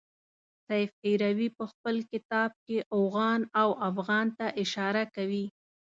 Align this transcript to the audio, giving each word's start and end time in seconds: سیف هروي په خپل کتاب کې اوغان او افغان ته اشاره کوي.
سیف 0.67 0.91
هروي 1.07 1.49
په 1.57 1.63
خپل 1.71 1.95
کتاب 2.11 2.49
کې 2.65 2.77
اوغان 2.97 3.41
او 3.61 3.69
افغان 3.89 4.27
ته 4.37 4.45
اشاره 4.63 5.03
کوي. 5.15 5.45